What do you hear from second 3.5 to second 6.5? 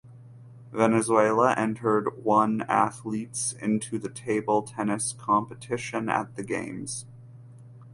into the table tennis competition at the